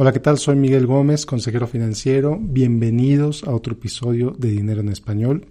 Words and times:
Hola, 0.00 0.12
¿qué 0.12 0.20
tal? 0.20 0.38
Soy 0.38 0.54
Miguel 0.54 0.86
Gómez, 0.86 1.26
consejero 1.26 1.66
financiero. 1.66 2.38
Bienvenidos 2.40 3.42
a 3.42 3.50
otro 3.50 3.72
episodio 3.72 4.30
de 4.30 4.50
Dinero 4.50 4.80
en 4.80 4.90
Español. 4.90 5.48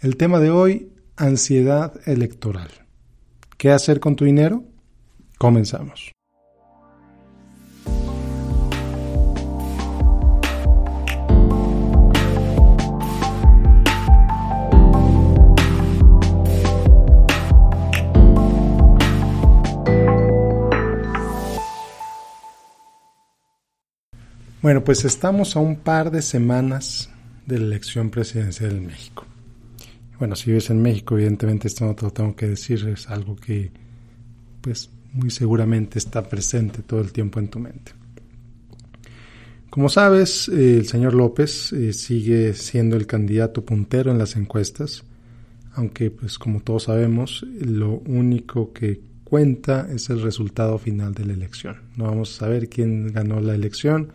El 0.00 0.18
tema 0.18 0.38
de 0.38 0.50
hoy, 0.50 0.92
ansiedad 1.16 1.98
electoral. 2.04 2.68
¿Qué 3.56 3.70
hacer 3.70 4.00
con 4.00 4.16
tu 4.16 4.26
dinero? 4.26 4.64
Comenzamos. 5.38 6.13
Bueno, 24.64 24.82
pues 24.82 25.04
estamos 25.04 25.56
a 25.56 25.60
un 25.60 25.76
par 25.76 26.10
de 26.10 26.22
semanas 26.22 27.10
de 27.44 27.58
la 27.58 27.66
elección 27.66 28.08
presidencial 28.08 28.70
en 28.70 28.86
México. 28.86 29.26
Bueno, 30.18 30.34
si 30.36 30.46
vives 30.46 30.70
en 30.70 30.80
México, 30.80 31.16
evidentemente 31.18 31.68
esto 31.68 31.84
no 31.84 31.94
te 31.94 32.06
lo 32.06 32.10
tengo 32.10 32.34
que 32.34 32.48
decir, 32.48 32.88
es 32.88 33.10
algo 33.10 33.36
que 33.36 33.70
pues 34.62 34.88
muy 35.12 35.30
seguramente 35.30 35.98
está 35.98 36.26
presente 36.26 36.80
todo 36.80 37.02
el 37.02 37.12
tiempo 37.12 37.40
en 37.40 37.48
tu 37.48 37.58
mente. 37.58 37.92
Como 39.68 39.90
sabes, 39.90 40.48
el 40.48 40.86
señor 40.86 41.12
López 41.12 41.70
eh, 41.74 41.92
sigue 41.92 42.54
siendo 42.54 42.96
el 42.96 43.06
candidato 43.06 43.66
puntero 43.66 44.12
en 44.12 44.16
las 44.16 44.34
encuestas, 44.34 45.04
aunque 45.74 46.10
pues 46.10 46.38
como 46.38 46.60
todos 46.60 46.84
sabemos, 46.84 47.44
lo 47.60 47.98
único 48.06 48.72
que 48.72 49.02
cuenta 49.24 49.86
es 49.94 50.08
el 50.08 50.22
resultado 50.22 50.78
final 50.78 51.12
de 51.12 51.26
la 51.26 51.34
elección. 51.34 51.76
No 51.96 52.06
vamos 52.06 52.34
a 52.34 52.46
saber 52.46 52.70
quién 52.70 53.12
ganó 53.12 53.40
la 53.40 53.54
elección, 53.54 54.10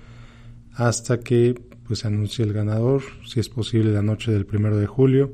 hasta 0.79 1.19
que 1.19 1.59
pues 1.85 2.05
anuncie 2.05 2.45
el 2.45 2.53
ganador, 2.53 3.01
si 3.25 3.41
es 3.41 3.49
posible 3.49 3.91
la 3.91 4.01
noche 4.01 4.31
del 4.31 4.45
primero 4.45 4.77
de 4.77 4.87
julio, 4.87 5.33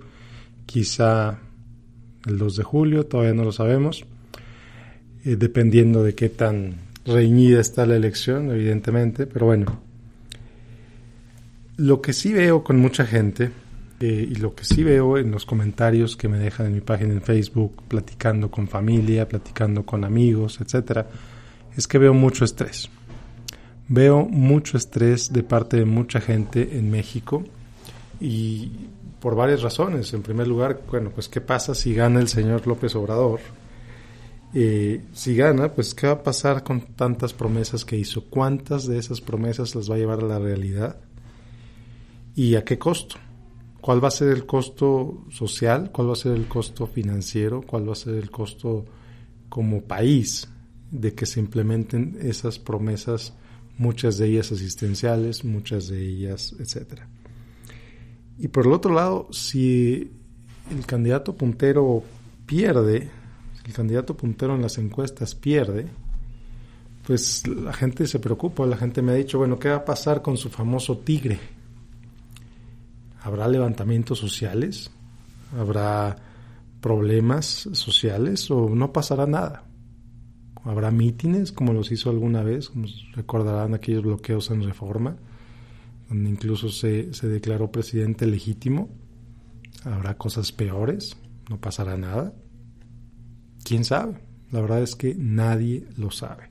quizá 0.65 1.37
el 2.25 2.37
2 2.39 2.55
de 2.55 2.63
julio, 2.63 3.05
todavía 3.05 3.35
no 3.35 3.43
lo 3.43 3.51
sabemos, 3.51 4.05
eh, 5.23 5.35
dependiendo 5.35 6.01
de 6.01 6.15
qué 6.15 6.29
tan 6.29 6.77
reñida 7.05 7.61
está 7.61 7.85
la 7.85 7.95
elección, 7.95 8.49
evidentemente, 8.49 9.27
pero 9.27 9.45
bueno. 9.45 9.81
Lo 11.77 12.01
que 12.01 12.13
sí 12.13 12.33
veo 12.33 12.63
con 12.63 12.79
mucha 12.79 13.05
gente, 13.05 13.51
eh, 13.99 14.27
y 14.31 14.35
lo 14.35 14.55
que 14.55 14.63
sí 14.63 14.83
veo 14.83 15.19
en 15.19 15.29
los 15.29 15.45
comentarios 15.45 16.17
que 16.17 16.27
me 16.27 16.39
dejan 16.39 16.67
en 16.67 16.73
mi 16.73 16.81
página 16.81 17.13
en 17.13 17.21
Facebook, 17.21 17.83
platicando 17.87 18.49
con 18.49 18.67
familia, 18.67 19.27
platicando 19.27 19.85
con 19.85 20.05
amigos, 20.05 20.59
etcétera, 20.59 21.07
es 21.77 21.87
que 21.87 21.99
veo 21.99 22.15
mucho 22.15 22.45
estrés. 22.45 22.89
Veo 23.87 24.25
mucho 24.25 24.77
estrés 24.77 25.31
de 25.31 25.43
parte 25.43 25.77
de 25.77 25.85
mucha 25.85 26.19
gente 26.19 26.77
en 26.77 26.89
México 26.89 27.43
y 28.19 28.71
por 29.19 29.35
varias 29.35 29.61
razones. 29.61 30.13
En 30.13 30.23
primer 30.23 30.47
lugar, 30.47 30.81
bueno, 30.89 31.11
pues 31.13 31.29
qué 31.29 31.41
pasa 31.41 31.75
si 31.75 31.93
gana 31.93 32.19
el 32.19 32.27
señor 32.27 32.65
López 32.65 32.95
Obrador. 32.95 33.39
Eh, 34.53 35.03
si 35.13 35.35
gana, 35.35 35.73
pues 35.73 35.93
qué 35.93 36.07
va 36.07 36.13
a 36.13 36.23
pasar 36.23 36.63
con 36.63 36.81
tantas 36.95 37.33
promesas 37.33 37.85
que 37.85 37.97
hizo. 37.97 38.23
¿Cuántas 38.25 38.87
de 38.87 38.97
esas 38.97 39.21
promesas 39.21 39.75
las 39.75 39.89
va 39.89 39.95
a 39.95 39.97
llevar 39.97 40.19
a 40.19 40.27
la 40.27 40.39
realidad? 40.39 40.97
¿Y 42.35 42.55
a 42.55 42.63
qué 42.63 42.79
costo? 42.79 43.17
¿Cuál 43.81 44.03
va 44.03 44.07
a 44.07 44.11
ser 44.11 44.29
el 44.29 44.47
costo 44.47 45.25
social? 45.29 45.91
¿Cuál 45.91 46.09
va 46.09 46.13
a 46.13 46.17
ser 46.17 46.31
el 46.31 46.47
costo 46.47 46.87
financiero? 46.87 47.61
¿Cuál 47.61 47.87
va 47.87 47.93
a 47.93 47.95
ser 47.95 48.15
el 48.15 48.31
costo 48.31 48.85
como 49.47 49.83
país 49.83 50.47
de 50.89 51.13
que 51.13 51.27
se 51.27 51.39
implementen 51.39 52.17
esas 52.21 52.57
promesas? 52.57 53.33
Muchas 53.77 54.17
de 54.17 54.27
ellas 54.27 54.51
asistenciales, 54.51 55.43
muchas 55.43 55.87
de 55.87 56.01
ellas, 56.01 56.55
etcétera. 56.59 57.07
Y 58.37 58.47
por 58.49 58.65
el 58.65 58.73
otro 58.73 58.93
lado, 58.93 59.27
si 59.31 60.11
el 60.71 60.85
candidato 60.85 61.35
puntero 61.35 62.03
pierde, 62.45 63.09
si 63.61 63.67
el 63.67 63.73
candidato 63.73 64.15
puntero 64.15 64.55
en 64.55 64.61
las 64.61 64.77
encuestas 64.77 65.35
pierde, 65.35 65.87
pues 67.05 67.47
la 67.47 67.73
gente 67.73 68.07
se 68.07 68.19
preocupa, 68.19 68.65
la 68.65 68.77
gente 68.77 69.01
me 69.01 69.11
ha 69.11 69.15
dicho, 69.15 69.37
bueno, 69.37 69.59
¿qué 69.59 69.69
va 69.69 69.77
a 69.77 69.85
pasar 69.85 70.21
con 70.21 70.37
su 70.37 70.49
famoso 70.49 70.97
tigre? 70.97 71.39
¿Habrá 73.21 73.47
levantamientos 73.47 74.19
sociales? 74.19 74.91
¿Habrá 75.57 76.17
problemas 76.81 77.69
sociales 77.73 78.49
o 78.51 78.69
no 78.69 78.91
pasará 78.91 79.25
nada? 79.25 79.63
Habrá 80.65 80.89
mítines 80.89 81.51
como 81.51 81.73
los 81.73 81.91
hizo 81.91 82.09
alguna 82.09 82.41
vez, 82.41 82.69
como 82.69 82.87
recordarán 83.13 83.75
aquellos 83.75 84.03
bloqueos 84.03 84.49
en 84.49 84.63
reforma, 84.63 85.15
donde 86.09 86.29
incluso 86.31 86.69
se, 86.69 87.13
se 87.13 87.27
declaró 87.27 87.71
presidente 87.71 88.25
legítimo. 88.25 88.89
Habrá 89.83 90.17
cosas 90.17 90.51
peores, 90.51 91.17
no 91.51 91.61
pasará 91.61 91.97
nada. 91.97 92.33
¿Quién 93.63 93.85
sabe? 93.85 94.15
La 94.51 94.61
verdad 94.61 94.81
es 94.81 94.95
que 94.95 95.13
nadie 95.15 95.85
lo 95.97 96.09
sabe. 96.09 96.49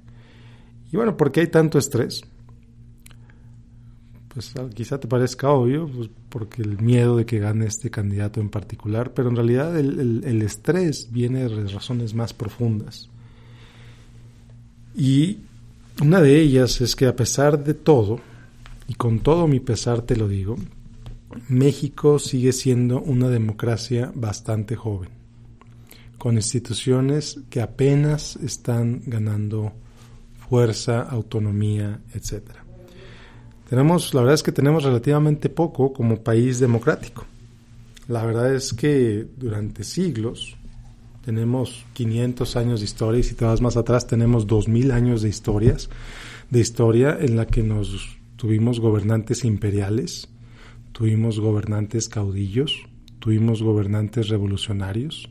Y 0.93 0.97
bueno, 0.97 1.17
¿por 1.17 1.33
qué 1.33 1.41
hay 1.41 1.49
tanto 1.49 1.77
estrés? 1.77 2.23
Pues 4.29 4.55
quizá 4.75 5.01
te 5.01 5.09
parezca 5.09 5.51
obvio, 5.51 5.89
pues 5.89 6.09
porque 6.29 6.63
el 6.63 6.81
miedo 6.81 7.17
de 7.17 7.27
que 7.27 7.41
gane 7.41 7.67
este 7.67 7.91
candidato 7.91 8.41
en 8.41 8.49
particular, 8.49 9.13
pero 9.13 9.29
en 9.29 9.37
realidad 9.37 9.77
el, 9.77 10.23
el 10.25 10.43
estrés 10.43 11.11
viene 11.11 11.49
de 11.49 11.67
razones 11.67 12.15
más 12.15 12.33
profundas. 12.33 13.11
Y 14.95 15.39
una 16.03 16.21
de 16.21 16.41
ellas 16.41 16.81
es 16.81 16.97
que 16.97 17.07
a 17.07 17.17
pesar 17.17 17.63
de 17.63 17.75
todo, 17.75 18.21
y 18.87 18.95
con 18.95 19.21
todo 19.21 19.47
mi 19.47 19.61
pesar 19.61 20.03
te 20.03 20.17
lo 20.17 20.29
digo, 20.29 20.57
México 21.49 22.19
sigue 22.19 22.53
siendo 22.53 23.01
una 23.01 23.29
democracia 23.29 24.13
bastante 24.15 24.77
joven, 24.77 25.11
con 26.19 26.37
instituciones 26.37 27.41
que 27.51 27.61
apenas 27.61 28.37
están 28.37 29.03
ganando 29.07 29.73
fuerza, 30.49 31.03
autonomía, 31.03 32.01
etc. 32.13 32.43
Tenemos, 33.69 34.15
la 34.15 34.21
verdad 34.21 34.35
es 34.35 34.43
que 34.43 34.53
tenemos 34.53 34.85
relativamente 34.85 35.49
poco 35.49 35.93
como 35.93 36.23
país 36.23 36.61
democrático. 36.61 37.25
La 38.09 38.25
verdad 38.25 38.55
es 38.55 38.73
que 38.73 39.27
durante 39.37 39.83
siglos 39.83 40.57
tenemos 41.25 41.87
500 41.95 42.57
años 42.57 42.81
de 42.81 42.85
historia 42.85 43.21
y 43.21 43.23
si 43.23 43.35
te 43.35 43.47
vas 43.47 43.63
más 43.63 43.77
atrás 43.77 44.07
tenemos 44.07 44.47
2000 44.47 44.93
años 44.93 45.23
de 45.23 45.31
historias, 45.31 45.89
de 46.51 46.61
historia 46.61 47.17
en 47.19 47.37
la 47.37 47.47
que 47.47 47.63
nos 47.63 48.19
tuvimos 48.37 48.79
gobernantes 48.79 49.45
imperiales, 49.45 50.29
tuvimos 50.93 51.41
gobernantes 51.41 52.09
caudillos, 52.09 52.85
tuvimos 53.21 53.63
gobernantes 53.63 54.29
revolucionarios, 54.29 55.31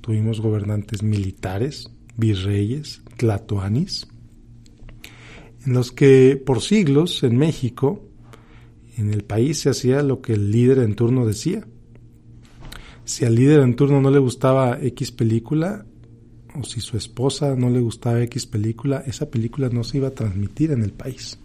tuvimos 0.00 0.40
gobernantes 0.40 1.02
militares, 1.02 1.90
virreyes, 2.16 3.02
tlatoanis, 3.18 4.08
en 5.66 5.74
los 5.74 5.92
que 5.92 6.42
por 6.44 6.62
siglos 6.62 7.22
en 7.22 7.36
México, 7.36 8.02
en 8.96 9.12
el 9.12 9.24
país 9.24 9.60
se 9.60 9.70
hacía 9.70 10.02
lo 10.02 10.22
que 10.22 10.34
el 10.34 10.50
líder 10.50 10.78
en 10.78 10.94
turno 10.94 11.26
decía 11.26 11.66
si 13.04 13.24
al 13.24 13.34
líder 13.34 13.60
en 13.60 13.76
turno 13.76 14.00
no 14.00 14.10
le 14.10 14.18
gustaba 14.18 14.78
X 14.80 15.12
película, 15.12 15.84
o 16.54 16.62
si 16.64 16.80
su 16.80 16.96
esposa 16.96 17.54
no 17.56 17.68
le 17.68 17.80
gustaba 17.80 18.22
X 18.22 18.46
película, 18.46 19.02
esa 19.06 19.30
película 19.30 19.68
no 19.68 19.84
se 19.84 19.98
iba 19.98 20.08
a 20.08 20.14
transmitir 20.14 20.70
en 20.70 20.82
el 20.82 20.92
país. 20.92 21.38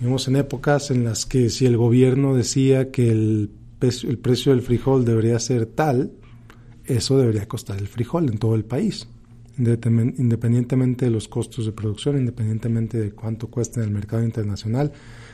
Vivimos 0.00 0.26
en 0.28 0.36
épocas 0.36 0.90
en 0.90 1.04
las 1.04 1.26
que 1.26 1.50
si 1.50 1.66
el 1.66 1.76
gobierno 1.76 2.34
decía 2.34 2.90
que 2.90 3.10
el, 3.10 3.50
el 3.80 4.18
precio 4.18 4.52
del 4.52 4.62
frijol 4.62 5.04
debería 5.04 5.38
ser 5.38 5.66
tal, 5.66 6.12
eso 6.84 7.18
debería 7.18 7.46
costar 7.46 7.78
el 7.78 7.88
frijol 7.88 8.28
en 8.28 8.38
todo 8.38 8.54
el 8.54 8.64
país, 8.64 9.06
independientemente 9.58 11.04
de 11.04 11.10
los 11.10 11.28
costos 11.28 11.66
de 11.66 11.72
producción, 11.72 12.18
independientemente 12.18 12.98
de 12.98 13.12
cuánto 13.12 13.48
cuesta 13.48 13.80
en 13.80 13.88
el 13.88 13.92
mercado 13.92 14.24
internacional. 14.24 14.92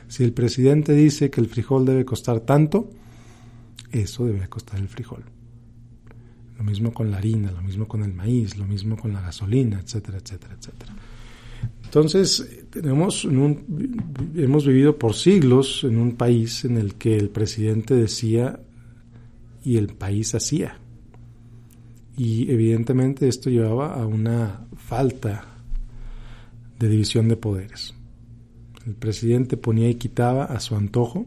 Si 0.08 0.24
el 0.24 0.32
presidente 0.32 0.92
dice 0.92 1.30
que 1.30 1.40
el 1.40 1.48
frijol 1.48 1.86
debe 1.86 2.04
costar 2.04 2.40
tanto, 2.40 2.90
eso 3.90 4.26
debería 4.26 4.48
costar 4.48 4.78
el 4.78 4.88
frijol. 4.88 5.24
Lo 6.58 6.64
mismo 6.64 6.92
con 6.92 7.10
la 7.10 7.18
harina, 7.18 7.52
lo 7.52 7.62
mismo 7.62 7.86
con 7.86 8.02
el 8.02 8.12
maíz, 8.12 8.56
lo 8.56 8.66
mismo 8.66 8.96
con 8.96 9.12
la 9.12 9.20
gasolina, 9.20 9.80
etcétera, 9.80 10.18
etcétera, 10.18 10.56
etcétera. 10.58 10.92
Entonces, 11.84 12.64
tenemos 12.70 13.24
hemos 13.24 14.66
vivido 14.66 14.98
por 14.98 15.14
siglos 15.14 15.84
en 15.84 15.98
un 15.98 16.16
país 16.16 16.64
en 16.64 16.76
el 16.76 16.94
que 16.94 17.16
el 17.16 17.30
presidente 17.30 17.94
decía 17.94 18.60
y 19.64 19.76
el 19.76 19.88
país 19.88 20.34
hacía. 20.34 20.78
Y 22.16 22.50
evidentemente 22.50 23.28
esto 23.28 23.48
llevaba 23.48 23.94
a 23.94 24.06
una 24.06 24.66
falta 24.76 25.44
de 26.78 26.88
división 26.88 27.28
de 27.28 27.36
poderes. 27.36 27.94
El 28.86 28.94
presidente 28.94 29.56
ponía 29.56 29.88
y 29.88 29.94
quitaba 29.94 30.44
a 30.44 30.60
su 30.60 30.74
antojo 30.74 31.26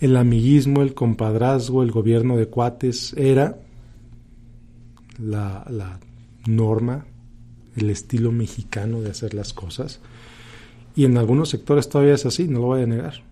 el 0.00 0.16
amiguismo, 0.16 0.82
el 0.82 0.94
compadrazgo, 0.94 1.82
el 1.82 1.90
gobierno 1.90 2.36
de 2.36 2.46
cuates 2.46 3.14
era 3.16 3.58
la, 5.18 5.98
norma, 6.46 7.06
el 7.76 7.90
estilo 7.90 8.30
mexicano 8.30 9.00
de 9.00 9.10
hacer 9.10 9.34
las 9.34 9.52
cosas. 9.52 10.00
Y 10.94 11.04
en 11.04 11.16
algunos 11.18 11.48
sectores 11.48 11.88
todavía 11.88 12.14
es 12.14 12.26
así, 12.26 12.46
no 12.46 12.60
lo 12.60 12.66
voy 12.66 12.82
a 12.82 12.86
negar. 12.86 13.22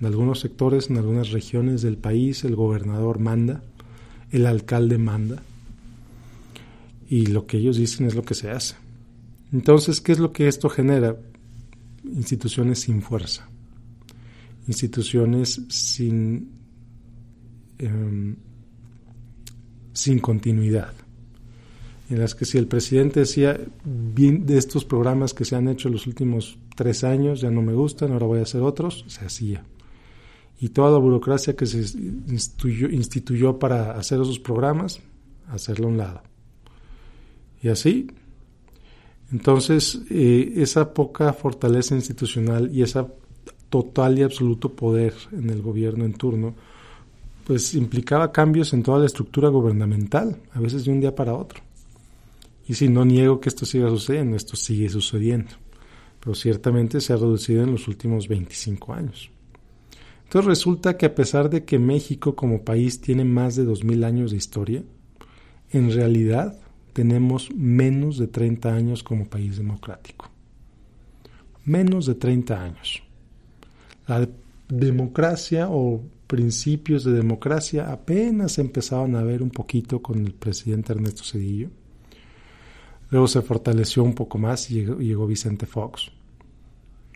En 0.00 0.06
algunos 0.06 0.40
sectores, 0.40 0.90
en 0.90 0.98
algunas 0.98 1.30
regiones 1.30 1.82
del 1.82 1.96
país, 1.96 2.44
el 2.44 2.56
gobernador 2.56 3.18
manda, 3.18 3.62
el 4.30 4.46
alcalde 4.46 4.98
manda, 4.98 5.42
y 7.08 7.26
lo 7.26 7.46
que 7.46 7.58
ellos 7.58 7.76
dicen 7.76 8.06
es 8.06 8.14
lo 8.14 8.22
que 8.22 8.34
se 8.34 8.50
hace. 8.50 8.74
Entonces, 9.52 10.00
¿qué 10.00 10.12
es 10.12 10.18
lo 10.18 10.32
que 10.32 10.48
esto 10.48 10.68
genera? 10.68 11.16
Instituciones 12.04 12.80
sin 12.80 13.02
fuerza, 13.02 13.48
instituciones 14.66 15.60
sin, 15.68 16.50
em, 17.78 18.36
sin 19.92 20.18
continuidad, 20.18 20.92
en 22.08 22.18
las 22.18 22.34
que 22.34 22.44
si 22.44 22.58
el 22.58 22.66
presidente 22.66 23.20
decía, 23.20 23.58
bien 23.84 24.46
de 24.46 24.58
estos 24.58 24.84
programas 24.84 25.34
que 25.34 25.44
se 25.44 25.56
han 25.56 25.68
hecho 25.68 25.88
los 25.88 26.06
últimos 26.06 26.58
tres 26.76 27.04
años 27.04 27.40
ya 27.40 27.50
no 27.50 27.62
me 27.62 27.72
gustan, 27.72 28.12
ahora 28.12 28.26
voy 28.26 28.38
a 28.40 28.42
hacer 28.42 28.62
otros, 28.62 29.04
se 29.08 29.24
hacía. 29.24 29.64
Y 30.60 30.68
toda 30.68 30.92
la 30.92 30.98
burocracia 30.98 31.56
que 31.56 31.66
se 31.66 31.78
instituyó, 31.78 32.88
instituyó 32.88 33.58
para 33.58 33.92
hacer 33.92 34.20
esos 34.20 34.38
programas, 34.38 35.00
hacerlo 35.48 35.86
a 35.86 35.90
un 35.90 35.96
lado. 35.96 36.22
Y 37.62 37.68
así, 37.68 38.08
entonces, 39.32 40.02
eh, 40.10 40.52
esa 40.56 40.92
poca 40.92 41.32
fortaleza 41.32 41.94
institucional 41.94 42.70
y 42.72 42.82
esa 42.82 43.08
total 43.72 44.18
y 44.20 44.22
absoluto 44.22 44.68
poder 44.68 45.14
en 45.32 45.50
el 45.50 45.62
gobierno 45.62 46.04
en 46.04 46.12
turno, 46.12 46.54
pues 47.44 47.74
implicaba 47.74 48.30
cambios 48.30 48.72
en 48.72 48.84
toda 48.84 49.00
la 49.00 49.06
estructura 49.06 49.48
gubernamental, 49.48 50.36
a 50.52 50.60
veces 50.60 50.84
de 50.84 50.92
un 50.92 51.00
día 51.00 51.14
para 51.14 51.34
otro. 51.34 51.60
Y 52.68 52.74
si 52.74 52.88
no 52.88 53.04
niego 53.04 53.40
que 53.40 53.48
esto 53.48 53.66
siga 53.66 53.88
sucediendo, 53.88 54.36
esto 54.36 54.54
sigue 54.54 54.88
sucediendo 54.88 55.50
pero 56.22 56.36
ciertamente 56.36 57.00
se 57.00 57.12
ha 57.12 57.16
reducido 57.16 57.64
en 57.64 57.72
los 57.72 57.88
últimos 57.88 58.28
25 58.28 58.94
años. 58.94 59.30
Entonces 60.24 60.46
resulta 60.46 60.96
que 60.96 61.06
a 61.06 61.14
pesar 61.14 61.50
de 61.50 61.64
que 61.64 61.80
México 61.80 62.36
como 62.36 62.62
país 62.62 63.00
tiene 63.00 63.24
más 63.24 63.56
de 63.56 63.64
2.000 63.64 64.04
años 64.04 64.30
de 64.30 64.36
historia, 64.36 64.84
en 65.70 65.92
realidad 65.92 66.60
tenemos 66.92 67.50
menos 67.52 68.18
de 68.18 68.28
30 68.28 68.72
años 68.72 69.02
como 69.02 69.26
país 69.26 69.56
democrático. 69.56 70.30
Menos 71.64 72.06
de 72.06 72.14
30 72.14 72.62
años. 72.62 73.02
La 74.06 74.28
democracia 74.68 75.68
o 75.70 76.02
principios 76.26 77.04
de 77.04 77.12
democracia 77.12 77.92
apenas 77.92 78.58
empezaban 78.58 79.16
a 79.16 79.22
ver 79.22 79.42
un 79.42 79.50
poquito 79.50 80.00
con 80.00 80.24
el 80.24 80.32
presidente 80.32 80.92
Ernesto 80.92 81.24
Cedillo 81.24 81.68
Luego 83.12 83.28
se 83.28 83.42
fortaleció 83.42 84.02
un 84.02 84.14
poco 84.14 84.38
más 84.38 84.70
y 84.70 84.86
llegó, 84.86 85.26
Vicente 85.26 85.66
Fox. 85.66 86.10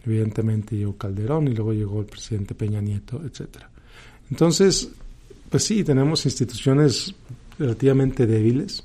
Evidentemente 0.05 0.77
llegó 0.77 0.95
Calderón 0.99 1.49
y 1.49 1.55
luego 1.55 1.73
llegó 1.73 2.01
el 2.01 2.07
presidente 2.07 2.55
Peña 2.55 2.83
Nieto, 2.83 3.23
etc. 3.25 3.65
Entonces, 4.31 4.91
pues 5.49 5.65
sí, 5.65 5.83
tenemos 5.85 6.27
instituciones 6.27 7.15
relativamente 7.59 8.27
débiles. 8.27 8.85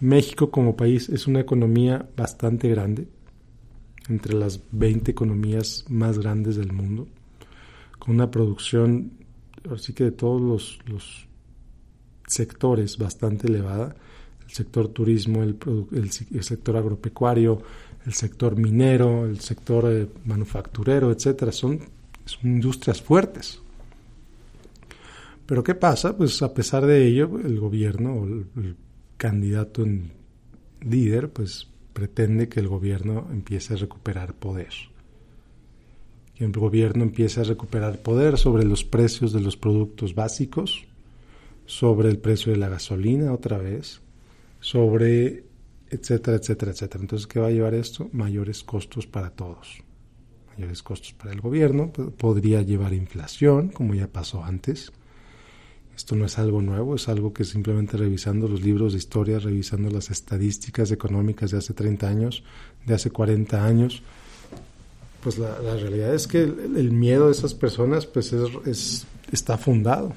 México 0.00 0.50
como 0.50 0.74
país 0.74 1.10
es 1.10 1.26
una 1.26 1.40
economía 1.40 2.08
bastante 2.16 2.70
grande, 2.70 3.06
entre 4.08 4.32
las 4.32 4.60
20 4.72 5.10
economías 5.10 5.84
más 5.90 6.18
grandes 6.18 6.56
del 6.56 6.72
mundo, 6.72 7.06
con 8.00 8.16
una 8.16 8.30
producción, 8.30 9.12
así 9.72 9.92
que 9.92 10.04
de 10.04 10.12
todos 10.12 10.80
los, 10.86 11.28
sectores 12.26 12.96
bastante 12.96 13.48
elevada 13.48 13.92
el 14.50 14.54
sector 14.54 14.88
turismo, 14.88 15.42
el, 15.42 16.10
sector 16.42 16.76
agropecuario, 16.76 17.62
el 18.04 18.12
sector 18.12 18.56
minero, 18.56 19.24
el 19.26 19.38
sector 19.38 19.84
eh, 19.92 20.08
manufacturero, 20.24 21.12
etcétera, 21.12 21.52
son, 21.52 21.78
industrias 22.42 23.00
fuertes. 23.00 23.60
Pero 25.46 25.62
¿qué 25.62 25.76
pasa? 25.76 26.16
Pues 26.16 26.42
a 26.42 26.52
pesar 26.52 26.84
de 26.84 27.06
ello, 27.06 27.38
el 27.44 27.60
gobierno 27.60 28.14
o 28.14 28.24
el, 28.24 28.76
candidato 29.16 29.82
en 29.82 30.12
líder, 30.80 31.30
pues 31.30 31.68
pretende 31.92 32.48
que 32.48 32.58
el 32.58 32.68
gobierno 32.68 33.28
empiece 33.30 33.74
a 33.74 33.76
recuperar 33.76 34.34
poder. 34.34 34.72
El 36.40 36.52
gobierno 36.52 37.04
empiece 37.04 37.40
a 37.40 37.44
recuperar 37.44 37.98
poder 37.98 38.38
sobre 38.38 38.64
los 38.64 38.82
precios 38.82 39.34
de 39.34 39.40
los 39.40 39.58
productos 39.58 40.14
básicos, 40.14 40.86
sobre 41.66 42.08
el 42.08 42.16
precio 42.16 42.50
de 42.50 42.58
la 42.58 42.70
gasolina 42.70 43.32
otra 43.34 43.58
vez, 43.58 44.00
sobre 44.58 45.44
etcétera, 45.90 46.38
etcétera, 46.38 46.72
etcétera. 46.72 47.02
Entonces, 47.02 47.26
¿qué 47.26 47.40
va 47.40 47.48
a 47.48 47.50
llevar 47.50 47.74
esto? 47.74 48.08
Mayores 48.12 48.64
costos 48.64 49.06
para 49.06 49.28
todos. 49.30 49.82
Mayores 50.56 50.82
costos 50.82 51.12
para 51.12 51.32
el 51.32 51.42
gobierno. 51.42 51.92
Podría 51.92 52.62
llevar 52.62 52.94
inflación, 52.94 53.68
como 53.68 53.94
ya 53.94 54.06
pasó 54.06 54.42
antes. 54.42 54.92
Esto 55.94 56.16
no 56.16 56.24
es 56.24 56.38
algo 56.38 56.62
nuevo, 56.62 56.94
es 56.94 57.10
algo 57.10 57.34
que 57.34 57.44
simplemente 57.44 57.98
revisando 57.98 58.48
los 58.48 58.62
libros 58.62 58.92
de 58.92 58.98
historia, 58.98 59.38
revisando 59.38 59.90
las 59.90 60.10
estadísticas 60.10 60.90
económicas 60.90 61.50
de 61.50 61.58
hace 61.58 61.74
30 61.74 62.08
años, 62.08 62.44
de 62.86 62.94
hace 62.94 63.10
40 63.10 63.62
años, 63.62 64.02
pues 65.22 65.38
la, 65.38 65.56
realidad 65.76 66.14
es 66.14 66.26
que 66.26 66.42
el, 66.42 66.90
miedo 66.92 67.26
de 67.26 67.32
esas 67.32 67.54
personas 67.54 68.06
pues 68.06 68.32
es, 68.32 69.06
está 69.30 69.58
fundado. 69.58 70.12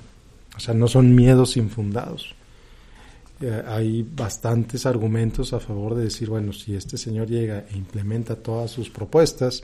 O 0.55 0.59
sea, 0.59 0.73
no 0.73 0.87
son 0.87 1.15
miedos 1.15 1.57
infundados. 1.57 2.35
Eh, 3.41 3.63
hay 3.67 4.07
bastantes 4.15 4.85
argumentos 4.85 5.51
a 5.53 5.59
favor 5.59 5.95
de 5.95 6.05
decir, 6.05 6.29
bueno, 6.29 6.53
si 6.53 6.75
este 6.75 6.97
señor 6.97 7.27
llega 7.27 7.65
e 7.69 7.75
implementa 7.75 8.35
todas 8.35 8.71
sus 8.71 8.89
propuestas, 8.89 9.63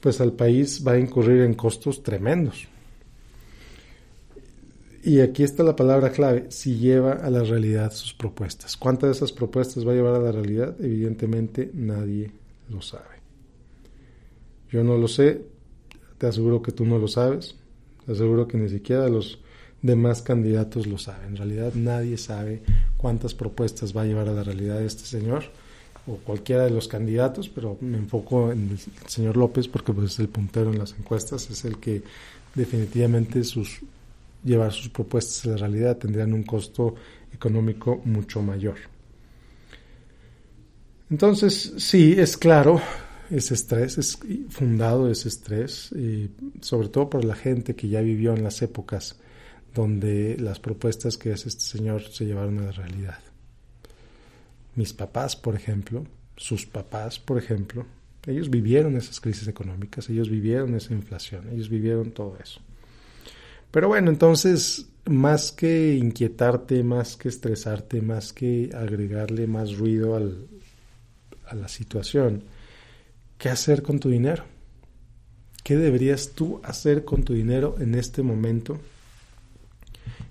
pues 0.00 0.20
al 0.20 0.32
país 0.32 0.82
va 0.86 0.92
a 0.92 0.98
incurrir 0.98 1.42
en 1.42 1.54
costos 1.54 2.02
tremendos. 2.02 2.68
Y 5.02 5.20
aquí 5.20 5.44
está 5.44 5.62
la 5.62 5.76
palabra 5.76 6.10
clave, 6.10 6.46
si 6.48 6.78
lleva 6.78 7.12
a 7.12 7.30
la 7.30 7.44
realidad 7.44 7.92
sus 7.92 8.12
propuestas. 8.12 8.76
¿Cuántas 8.76 9.08
de 9.10 9.16
esas 9.16 9.32
propuestas 9.32 9.86
va 9.86 9.92
a 9.92 9.94
llevar 9.94 10.16
a 10.16 10.18
la 10.18 10.32
realidad? 10.32 10.74
Evidentemente 10.80 11.70
nadie 11.72 12.32
lo 12.68 12.82
sabe. 12.82 13.15
Yo 14.70 14.82
no 14.82 14.96
lo 14.96 15.08
sé, 15.08 15.42
te 16.18 16.26
aseguro 16.26 16.62
que 16.62 16.72
tú 16.72 16.84
no 16.84 16.98
lo 16.98 17.08
sabes, 17.08 17.54
te 18.04 18.12
aseguro 18.12 18.48
que 18.48 18.56
ni 18.56 18.68
siquiera 18.68 19.08
los 19.08 19.38
demás 19.82 20.22
candidatos 20.22 20.86
lo 20.86 20.98
saben. 20.98 21.28
En 21.28 21.36
realidad 21.36 21.74
nadie 21.74 22.18
sabe 22.18 22.62
cuántas 22.96 23.34
propuestas 23.34 23.96
va 23.96 24.02
a 24.02 24.06
llevar 24.06 24.28
a 24.28 24.32
la 24.32 24.42
realidad 24.42 24.82
este 24.82 25.04
señor 25.04 25.44
o 26.06 26.16
cualquiera 26.16 26.64
de 26.64 26.70
los 26.70 26.88
candidatos, 26.88 27.48
pero 27.48 27.76
me 27.80 27.98
enfoco 27.98 28.52
en 28.52 28.70
el 28.70 28.78
señor 29.08 29.36
López 29.36 29.68
porque 29.68 29.92
pues, 29.92 30.12
es 30.12 30.18
el 30.20 30.28
puntero 30.28 30.70
en 30.70 30.78
las 30.78 30.94
encuestas, 30.98 31.50
es 31.50 31.64
el 31.64 31.78
que 31.78 32.02
definitivamente 32.54 33.44
sus 33.44 33.80
llevar 34.44 34.72
sus 34.72 34.88
propuestas 34.88 35.44
a 35.44 35.50
la 35.50 35.56
realidad 35.56 35.96
tendrían 35.96 36.32
un 36.32 36.44
costo 36.44 36.94
económico 37.34 38.00
mucho 38.04 38.40
mayor. 38.42 38.76
Entonces, 41.10 41.74
sí, 41.78 42.14
es 42.16 42.36
claro, 42.36 42.80
ese 43.30 43.54
estrés, 43.54 43.98
es 43.98 44.18
fundado 44.50 45.10
ese 45.10 45.28
estrés, 45.28 45.92
y 45.92 46.30
sobre 46.60 46.88
todo 46.88 47.10
por 47.10 47.24
la 47.24 47.34
gente 47.34 47.74
que 47.74 47.88
ya 47.88 48.00
vivió 48.00 48.34
en 48.34 48.44
las 48.44 48.62
épocas 48.62 49.18
donde 49.74 50.36
las 50.38 50.58
propuestas 50.58 51.18
que 51.18 51.32
hace 51.32 51.48
este 51.48 51.64
señor 51.64 52.02
se 52.02 52.24
llevaron 52.24 52.58
a 52.58 52.64
la 52.66 52.72
realidad. 52.72 53.18
Mis 54.74 54.92
papás, 54.92 55.36
por 55.36 55.54
ejemplo, 55.54 56.06
sus 56.36 56.66
papás, 56.66 57.18
por 57.18 57.38
ejemplo, 57.38 57.86
ellos 58.26 58.50
vivieron 58.50 58.96
esas 58.96 59.20
crisis 59.20 59.48
económicas, 59.48 60.08
ellos 60.10 60.28
vivieron 60.28 60.74
esa 60.74 60.92
inflación, 60.92 61.48
ellos 61.52 61.68
vivieron 61.68 62.10
todo 62.10 62.36
eso. 62.42 62.60
Pero 63.70 63.88
bueno, 63.88 64.10
entonces, 64.10 64.86
más 65.04 65.52
que 65.52 65.94
inquietarte, 65.94 66.82
más 66.82 67.16
que 67.16 67.28
estresarte, 67.28 68.00
más 68.00 68.32
que 68.32 68.70
agregarle 68.74 69.46
más 69.46 69.76
ruido 69.76 70.16
a 70.16 71.54
la 71.54 71.68
situación, 71.68 72.42
¿qué 73.38 73.48
hacer 73.48 73.82
con 73.82 74.00
tu 74.00 74.08
dinero? 74.08 74.44
¿Qué 75.62 75.76
deberías 75.76 76.30
tú 76.30 76.60
hacer 76.62 77.04
con 77.04 77.24
tu 77.24 77.34
dinero 77.34 77.76
en 77.80 77.94
este 77.94 78.22
momento 78.22 78.78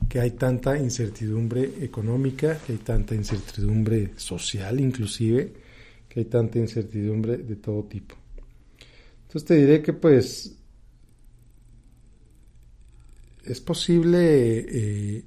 que 0.07 0.19
hay 0.19 0.31
tanta 0.31 0.77
incertidumbre 0.77 1.73
económica, 1.81 2.57
que 2.65 2.73
hay 2.73 2.77
tanta 2.77 3.15
incertidumbre 3.15 4.11
social 4.15 4.79
inclusive, 4.79 5.51
que 6.07 6.21
hay 6.21 6.25
tanta 6.25 6.59
incertidumbre 6.59 7.37
de 7.37 7.55
todo 7.57 7.83
tipo. 7.83 8.15
Entonces 9.23 9.45
te 9.45 9.55
diré 9.55 9.81
que 9.81 9.91
pues 9.91 10.55
es 13.43 13.59
posible, 13.59 14.65
eh, 14.69 15.23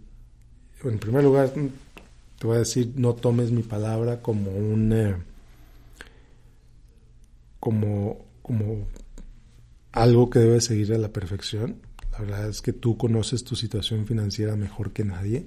en 0.84 0.98
primer 0.98 1.24
lugar, 1.24 1.52
te 1.52 2.46
voy 2.46 2.56
a 2.56 2.60
decir, 2.60 2.92
no 2.96 3.14
tomes 3.14 3.50
mi 3.50 3.62
palabra 3.62 4.22
como 4.22 4.50
un... 4.50 4.92
Eh, 4.92 5.14
como, 7.60 8.26
como 8.42 8.86
algo 9.92 10.30
que 10.30 10.38
debe 10.38 10.60
seguir 10.60 10.92
a 10.92 10.98
la 10.98 11.12
perfección. 11.12 11.80
La 12.12 12.20
verdad 12.20 12.48
es 12.48 12.62
que 12.62 12.72
tú 12.72 12.96
conoces 12.96 13.44
tu 13.44 13.56
situación 13.56 14.06
financiera 14.06 14.56
mejor 14.56 14.92
que 14.92 15.04
nadie. 15.04 15.46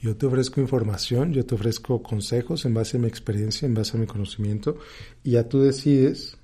Yo 0.00 0.16
te 0.16 0.26
ofrezco 0.26 0.60
información, 0.60 1.32
yo 1.32 1.46
te 1.46 1.54
ofrezco 1.54 2.02
consejos 2.02 2.64
en 2.64 2.74
base 2.74 2.96
a 2.96 3.00
mi 3.00 3.08
experiencia, 3.08 3.66
en 3.66 3.74
base 3.74 3.96
a 3.96 4.00
mi 4.00 4.06
conocimiento, 4.06 4.78
y 5.24 5.32
ya 5.32 5.48
tú 5.48 5.60
decides 5.60 6.36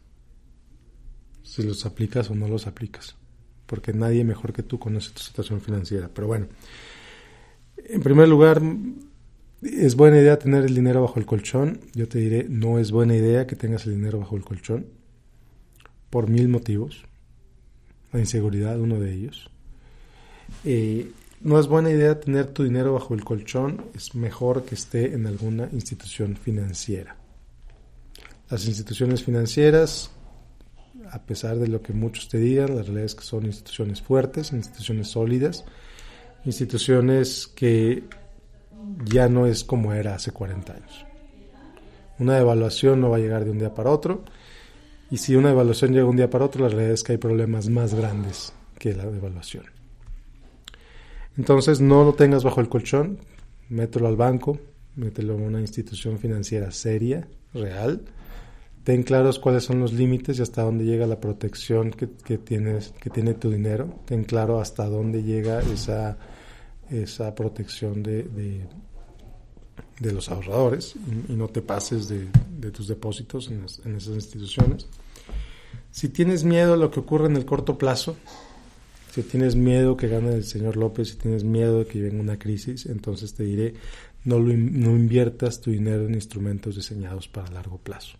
si 1.43 1.63
los 1.63 1.85
aplicas 1.85 2.31
o 2.31 2.35
no 2.35 2.49
los 2.49 2.67
aplicas, 2.67 3.15
porque 3.67 3.93
nadie 3.93 4.25
mejor 4.25 4.53
que 4.53 4.63
tú 4.63 4.79
conoce 4.79 5.11
tu 5.11 5.21
situación 5.21 5.61
financiera. 5.61 6.09
Pero 6.13 6.27
bueno, 6.27 6.49
en 7.77 8.01
primer 8.01 8.29
lugar, 8.29 8.63
¿es 9.63 9.95
buena 9.95 10.19
idea 10.19 10.39
tener 10.39 10.65
el 10.65 10.75
dinero 10.75 11.03
bajo 11.03 11.19
el 11.19 11.27
colchón? 11.27 11.81
Yo 11.95 12.09
te 12.09 12.19
diré, 12.19 12.47
no 12.49 12.79
es 12.79 12.91
buena 12.91 13.17
idea 13.17 13.47
que 13.47 13.57
tengas 13.57 13.87
el 13.87 13.95
dinero 13.95 14.19
bajo 14.19 14.37
el 14.37 14.45
colchón, 14.45 14.87
por 16.11 16.29
mil 16.29 16.49
motivos. 16.49 17.05
La 18.13 18.21
inseguridad, 18.21 18.79
uno 18.79 19.01
de 19.01 19.13
ellos. 19.15 19.51
Eh, 20.65 21.11
no 21.41 21.59
es 21.59 21.67
buena 21.67 21.91
idea 21.91 22.21
tener 22.21 22.47
tu 22.49 22.63
dinero 22.63 22.93
bajo 22.93 23.15
el 23.15 23.25
colchón, 23.25 23.87
es 23.95 24.15
mejor 24.15 24.65
que 24.65 24.75
esté 24.75 25.15
en 25.15 25.27
alguna 25.27 25.69
institución 25.73 26.37
financiera. 26.37 27.17
Las 28.49 28.67
instituciones 28.67 29.25
financieras, 29.25 30.11
a 31.11 31.23
pesar 31.23 31.57
de 31.57 31.69
lo 31.69 31.83
que 31.83 31.93
muchos 31.93 32.29
te 32.29 32.39
digan, 32.39 32.77
la 32.77 32.83
realidad 32.83 33.07
es 33.07 33.15
que 33.15 33.25
son 33.25 33.47
instituciones 33.47 34.03
fuertes, 34.03 34.53
instituciones 34.53 35.09
sólidas, 35.09 35.65
instituciones 36.45 37.49
que 37.49 38.05
ya 39.05 39.29
no 39.29 39.47
es 39.47 39.65
como 39.65 39.93
era 39.93 40.15
hace 40.15 40.31
40 40.31 40.73
años. 40.73 41.07
Una 42.19 42.37
devaluación 42.37 43.01
no 43.01 43.11
va 43.11 43.17
a 43.17 43.21
llegar 43.21 43.45
de 43.45 43.51
un 43.51 43.59
día 43.59 43.75
para 43.75 43.91
otro, 43.91 44.25
y 45.11 45.19
si 45.19 45.37
una 45.37 45.49
devaluación 45.49 45.93
llega 45.93 46.07
un 46.07 46.17
día 46.17 46.31
para 46.31 46.47
otro, 46.47 46.63
la 46.63 46.69
realidad 46.69 46.95
es 46.95 47.03
que 47.03 47.13
hay 47.13 47.19
problemas 47.19 47.69
más 47.69 47.95
grandes 47.95 48.55
que 48.79 48.95
la 48.95 49.05
devaluación. 49.05 49.65
Entonces 51.37 51.81
no 51.81 52.05
lo 52.05 52.15
tengas 52.15 52.45
bajo 52.45 52.61
el 52.61 52.69
colchón, 52.69 53.19
mételo 53.69 54.09
al 54.09 54.17
banco, 54.17 54.59
mételo 54.97 55.35
en 55.35 55.43
una 55.43 55.61
institución 55.61 56.19
financiera 56.19 56.71
seria, 56.71 57.27
real. 57.55 58.03
Ten 58.85 59.03
claros 59.03 59.39
cuáles 59.39 59.65
son 59.65 59.81
los 59.81 59.93
límites 59.93 60.39
y 60.39 60.43
hasta 60.43 60.63
dónde 60.63 60.85
llega 60.85 61.07
la 61.07 61.21
protección 61.21 61.91
que, 61.91 62.07
tienes, 62.39 62.93
que 63.01 63.11
tiene 63.11 63.35
tu 63.35 63.51
dinero. 63.51 63.95
Ten 64.07 64.25
claro 64.25 64.61
hasta 64.61 64.89
dónde 64.89 65.23
llega 65.23 65.61
esa, 65.61 66.19
esa 66.91 67.35
protección 67.35 68.03
de, 68.03 68.25
de, 68.25 70.13
los 70.13 70.29
ahorradores 70.31 70.95
y, 71.29 71.33
no 71.33 71.49
te 71.49 71.63
pases 71.63 72.09
de, 72.09 72.27
tus 72.71 72.89
depósitos 72.89 73.51
en, 73.51 73.65
esas 73.97 74.15
instituciones. 74.15 74.87
Si 75.91 76.09
tienes 76.09 76.45
miedo 76.45 76.75
a 76.75 76.77
lo 76.77 76.91
que 76.91 77.01
ocurre 77.01 77.27
en 77.27 77.37
el 77.37 77.45
corto 77.45 77.79
plazo, 77.79 78.17
si 79.13 79.23
tienes 79.23 79.57
miedo 79.57 79.97
que 79.97 80.09
gane 80.09 80.35
el 80.35 80.45
señor 80.45 80.77
López, 80.77 81.11
si 81.11 81.17
tienes 81.17 81.45
miedo 81.45 81.81
de 81.81 81.87
que 81.87 82.01
venga 82.01 82.21
una 82.21 82.39
crisis, 82.39 82.87
entonces 82.87 83.35
te 83.35 83.45
diré, 83.45 83.75
no 84.25 84.39
inviertas 84.41 85.61
tu 85.61 85.71
dinero 85.71 86.07
en 86.07 86.15
instrumentos 86.15 86.77
diseñados 86.77 87.29
para 87.29 87.51
largo 87.51 87.79
plazo. 87.79 88.19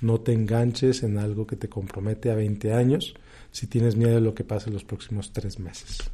No 0.00 0.20
te 0.20 0.32
enganches 0.32 1.02
en 1.02 1.18
algo 1.18 1.46
que 1.46 1.56
te 1.56 1.68
compromete 1.68 2.30
a 2.30 2.34
20 2.34 2.72
años 2.72 3.14
si 3.50 3.66
tienes 3.66 3.96
miedo 3.96 4.14
de 4.14 4.20
lo 4.20 4.34
que 4.34 4.44
pase 4.44 4.68
en 4.68 4.74
los 4.74 4.84
próximos 4.84 5.32
tres 5.32 5.58
meses. 5.58 6.10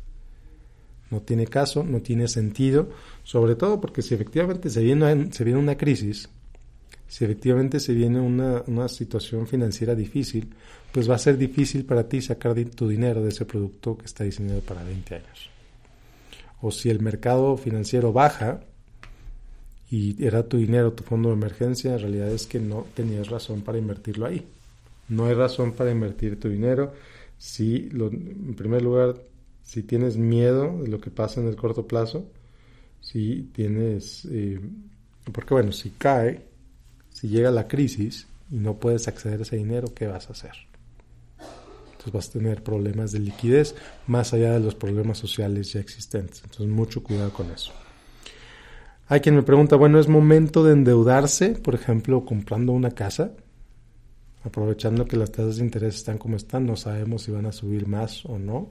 No 1.15 1.21
tiene 1.21 1.47
caso, 1.47 1.85
no 1.85 2.03
tiene 2.03 2.27
sentido, 2.27 2.89
sobre 3.23 3.55
todo 3.55 3.81
porque 3.81 4.03
si 4.03 4.15
efectivamente 4.15 4.69
se 4.69 4.83
viene, 4.83 5.31
se 5.31 5.45
viene 5.45 5.61
una 5.61 5.77
crisis, 5.77 6.29
si 7.07 7.25
efectivamente 7.25 7.79
se 7.79 7.95
viene 7.95 8.19
una, 8.19 8.65
una, 8.67 8.89
situación 8.89 9.47
financiera 9.47 9.95
difícil, 9.95 10.53
pues 10.91 11.09
va 11.09 11.15
a 11.15 11.19
ser 11.19 11.39
difícil 11.39 11.85
para 11.85 12.09
ti 12.09 12.21
sacar 12.21 12.57
tu 12.75 12.89
dinero 12.89 13.23
de 13.23 13.29
ese 13.29 13.45
producto 13.45 13.97
que 13.97 14.07
está 14.07 14.25
diseñado 14.25 14.61
para 14.63 14.83
20 14.83 15.15
años. 15.15 15.51
O 16.61 16.73
si 16.73 16.91
el 16.91 16.99
mercado 16.99 17.57
financiero 17.57 18.13
baja 18.13 18.59
y 19.89 20.21
era 20.25 20.49
tu 20.49 20.57
dinero, 20.57 20.95
tu 20.95 21.05
fondo 21.05 21.29
de 21.29 21.37
emergencia, 21.37 21.93
en 21.93 22.01
realidad 22.01 22.33
es 22.33 22.49
que 22.49 22.59
no 22.59 22.87
tenías 22.95 23.29
razón 23.29 23.61
para 23.61 23.79
invertirlo 23.79 24.27
ahí. 24.27 24.45
No 25.09 25.27
hay 25.27 25.35
razón 25.35 25.75
para 25.75 25.93
invertir 25.93 26.41
tu 26.41 26.49
dinero 26.49 26.93
si, 27.39 27.89
en 27.93 28.55
primer 28.57 28.83
lugar, 28.83 29.15
si 29.65 29.83
tienes 29.83 30.17
miedo 30.17 30.79
de 30.83 30.89
lo 30.89 31.01
que 31.01 31.11
pasa 31.11 31.41
en 31.41 31.49
el 31.49 31.57
corto 31.57 31.89
plazo, 31.89 32.31
si 33.01 33.51
tienes, 33.53 34.27
eh, 34.31 34.61
porque 35.33 35.55
bueno, 35.55 35.73
si 35.73 35.91
cae, 35.91 36.47
si 37.11 37.29
llega 37.29 37.51
la 37.51 37.67
crisis 37.67 38.29
y 38.51 38.57
no 38.57 38.79
puedes 38.79 39.09
acceder 39.09 39.41
a 39.41 39.43
ese 39.43 39.57
dinero, 39.57 39.93
¿qué 39.95 40.07
vas 40.07 40.29
a 40.29 40.33
hacer? 40.33 40.53
Entonces 41.85 42.13
vas 42.13 42.29
a 42.29 42.33
tener 42.33 42.63
problemas 42.63 43.13
de 43.13 43.21
liquidez 43.21 43.75
más 44.07 44.35
allá 44.35 44.53
de 44.53 44.61
los 44.61 44.75
problemas 44.75 45.17
sociales 45.19 45.73
ya 45.73 45.81
existentes. 45.81 46.43
Entonces 46.45 46.69
mucho 46.69 47.03
cuidado 47.03 47.33
con 47.33 47.51
eso. 47.51 47.73
Hay 49.09 49.21
quien 49.21 49.35
me 49.35 49.43
pregunta, 49.43 49.77
bueno, 49.77 49.99
¿es 49.99 50.09
momento 50.09 50.65
de 50.65 50.73
endeudarse, 50.73 51.51
por 51.51 51.75
ejemplo, 51.75 52.25
comprando 52.25 52.73
una 52.73 52.91
casa? 52.91 53.33
Aprovechando 54.45 55.07
que 55.07 55.17
las 55.17 55.33
tasas 55.33 55.57
de 55.57 55.65
interés 55.65 55.95
están 55.95 56.19
como 56.19 56.37
están, 56.37 56.67
no 56.67 56.77
sabemos 56.77 57.23
si 57.23 57.33
van 57.33 57.47
a 57.47 57.53
subir 57.53 57.87
más 57.87 58.25
o 58.27 58.39
no. 58.39 58.71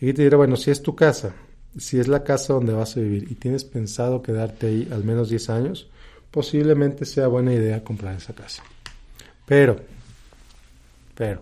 Y 0.00 0.12
te 0.12 0.22
diré, 0.22 0.36
bueno, 0.36 0.56
si 0.56 0.70
es 0.70 0.82
tu 0.82 0.94
casa, 0.94 1.34
si 1.76 1.98
es 1.98 2.08
la 2.08 2.22
casa 2.22 2.52
donde 2.52 2.72
vas 2.72 2.96
a 2.96 3.00
vivir 3.00 3.30
y 3.30 3.34
tienes 3.34 3.64
pensado 3.64 4.22
quedarte 4.22 4.68
ahí 4.68 4.88
al 4.92 5.04
menos 5.04 5.28
10 5.28 5.50
años, 5.50 5.88
posiblemente 6.30 7.04
sea 7.04 7.26
buena 7.26 7.52
idea 7.52 7.82
comprar 7.82 8.16
esa 8.16 8.34
casa. 8.34 8.62
Pero, 9.44 9.80
pero, 11.14 11.40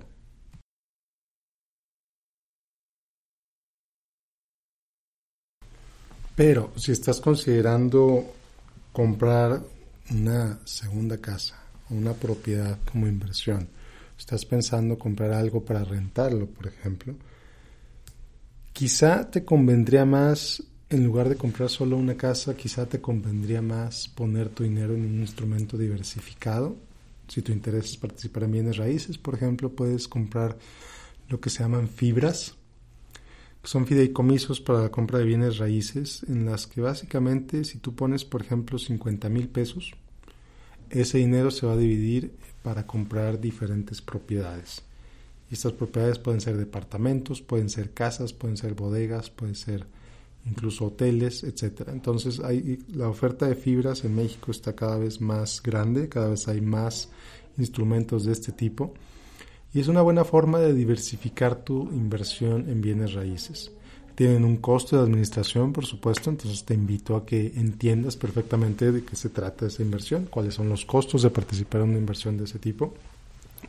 pero 6.34 6.72
si 6.76 6.92
estás 6.92 7.20
considerando 7.20 8.24
comprar 8.92 9.60
una 10.10 10.58
segunda 10.64 11.18
casa, 11.18 11.62
una 11.90 12.14
propiedad 12.14 12.78
como 12.90 13.06
inversión, 13.06 13.68
estás 14.18 14.46
pensando 14.46 14.98
comprar 14.98 15.32
algo 15.32 15.62
para 15.62 15.84
rentarlo, 15.84 16.46
por 16.46 16.68
ejemplo, 16.68 17.14
quizá 18.76 19.30
te 19.30 19.42
convendría 19.42 20.04
más 20.04 20.62
en 20.90 21.02
lugar 21.02 21.30
de 21.30 21.36
comprar 21.36 21.70
solo 21.70 21.96
una 21.96 22.14
casa, 22.14 22.54
quizá 22.54 22.84
te 22.84 23.00
convendría 23.00 23.62
más 23.62 24.06
poner 24.06 24.50
tu 24.50 24.64
dinero 24.64 24.94
en 24.94 25.06
un 25.06 25.20
instrumento 25.20 25.78
diversificado. 25.78 26.76
Si 27.26 27.40
tu 27.40 27.52
interés 27.52 27.86
es 27.86 27.96
participar 27.96 28.42
en 28.42 28.52
bienes 28.52 28.76
raíces, 28.76 29.16
por 29.16 29.34
ejemplo, 29.34 29.70
puedes 29.70 30.06
comprar 30.08 30.58
lo 31.30 31.40
que 31.40 31.48
se 31.48 31.60
llaman 31.60 31.88
fibras, 31.88 32.54
que 33.62 33.68
son 33.68 33.86
fideicomisos 33.86 34.60
para 34.60 34.82
la 34.82 34.90
compra 34.90 35.20
de 35.20 35.24
bienes 35.24 35.56
raíces, 35.56 36.22
en 36.28 36.44
las 36.44 36.66
que 36.66 36.82
básicamente 36.82 37.64
si 37.64 37.78
tú 37.78 37.94
pones, 37.94 38.26
por 38.26 38.42
ejemplo, 38.42 38.78
50 38.78 39.30
mil 39.30 39.48
pesos, 39.48 39.94
ese 40.90 41.16
dinero 41.16 41.50
se 41.50 41.64
va 41.64 41.72
a 41.72 41.78
dividir 41.78 42.36
para 42.62 42.86
comprar 42.86 43.40
diferentes 43.40 44.02
propiedades. 44.02 44.82
Y 45.50 45.54
estas 45.54 45.72
propiedades 45.72 46.18
pueden 46.18 46.40
ser 46.40 46.56
departamentos, 46.56 47.40
pueden 47.40 47.70
ser 47.70 47.92
casas, 47.92 48.32
pueden 48.32 48.56
ser 48.56 48.74
bodegas, 48.74 49.30
pueden 49.30 49.54
ser 49.54 49.86
incluso 50.44 50.86
hoteles, 50.86 51.44
etcétera. 51.44 51.92
Entonces, 51.92 52.40
la 52.94 53.08
oferta 53.08 53.46
de 53.46 53.54
fibras 53.54 54.04
en 54.04 54.14
México 54.14 54.50
está 54.50 54.74
cada 54.74 54.98
vez 54.98 55.20
más 55.20 55.62
grande, 55.62 56.08
cada 56.08 56.28
vez 56.28 56.48
hay 56.48 56.60
más 56.60 57.08
instrumentos 57.58 58.24
de 58.24 58.32
este 58.32 58.52
tipo 58.52 58.94
y 59.76 59.80
es 59.80 59.88
una 59.88 60.02
buena 60.02 60.24
forma 60.24 60.58
de 60.58 60.72
diversificar 60.72 61.56
tu 61.56 61.90
inversión 61.92 62.68
en 62.70 62.80
bienes 62.80 63.12
raíces. 63.12 63.72
Tienen 64.14 64.44
un 64.46 64.56
costo 64.56 64.96
de 64.96 65.02
administración, 65.02 65.74
por 65.74 65.84
supuesto, 65.84 66.30
entonces 66.30 66.64
te 66.64 66.72
invito 66.72 67.14
a 67.14 67.26
que 67.26 67.52
entiendas 67.56 68.16
perfectamente 68.16 68.90
de 68.90 69.04
qué 69.04 69.14
se 69.16 69.28
trata 69.28 69.66
esa 69.66 69.82
inversión, 69.82 70.28
cuáles 70.30 70.54
son 70.54 70.70
los 70.70 70.86
costos 70.86 71.20
de 71.20 71.28
participar 71.28 71.82
en 71.82 71.90
una 71.90 71.98
inversión 71.98 72.38
de 72.38 72.44
ese 72.44 72.58
tipo, 72.58 72.94